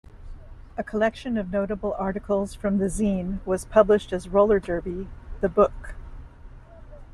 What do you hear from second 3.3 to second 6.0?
was published as "Rollerderby: The Book".